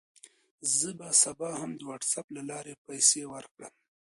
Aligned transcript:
زه 0.77 0.89
به 0.97 1.07
سبا 1.21 1.49
هم 1.61 1.71
د 1.79 1.81
وټساپ 1.89 2.27
له 2.35 2.41
لارې 2.49 2.73
پیسې 2.85 3.21
ورکړم. 3.33 3.73